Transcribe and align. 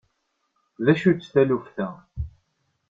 D 0.83 0.87
acu-tt 0.93 1.31
taluft-a? 1.33 1.89